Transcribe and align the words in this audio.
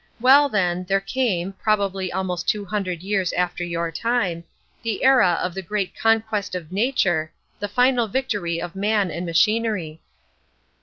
Well, 0.19 0.49
then, 0.49 0.83
there 0.85 0.99
came, 0.99 1.53
probably 1.53 2.11
almost 2.11 2.49
two 2.49 2.65
hundred 2.65 3.03
years 3.03 3.31
after 3.33 3.63
your 3.63 3.91
time, 3.91 4.43
the 4.81 5.03
Era 5.03 5.37
of 5.39 5.53
the 5.53 5.61
Great 5.61 5.93
Conquest 5.95 6.55
of 6.55 6.71
Nature, 6.71 7.31
the 7.59 7.67
final 7.67 8.07
victory 8.07 8.59
of 8.59 8.75
Man 8.75 9.11
and 9.11 9.27
Machinery." 9.27 10.01